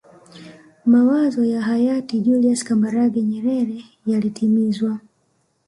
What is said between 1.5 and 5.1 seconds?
hayati julius kambarage nyerere yalitimizwa